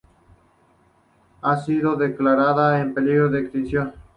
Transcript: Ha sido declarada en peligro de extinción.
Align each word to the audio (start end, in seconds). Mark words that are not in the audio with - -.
Ha 1.43 1.57
sido 1.57 1.95
declarada 1.95 2.81
en 2.81 2.95
peligro 2.95 3.29
de 3.29 3.41
extinción. 3.41 3.93